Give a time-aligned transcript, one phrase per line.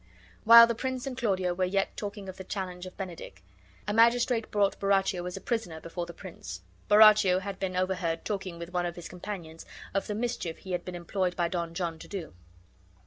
[0.45, 3.43] While the prince and Claudio were yet talking of the challenge of Benedick
[3.87, 6.61] a magistrate brought Borachio as a prisoner before the prince.
[6.89, 10.83] Borachio had been overheard talking with one of his companions of the mischief he had
[10.85, 12.33] been employed by Don John to do.